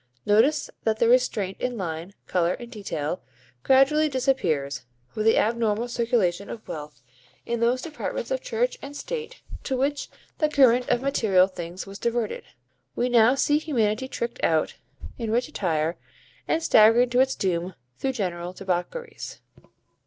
[0.25, 3.21] Notice that the restraint in line, colour and detail,
[3.61, 4.81] gradually disappears,
[5.13, 7.03] with the abnormal circulation of wealth,
[7.45, 10.09] in those departments of Church and State to which
[10.39, 12.45] the current of material things was diverted.
[12.95, 14.73] We now see humanity tricked out
[15.19, 15.97] in rich attire
[16.47, 19.37] and staggering to its doom through general debaucheries.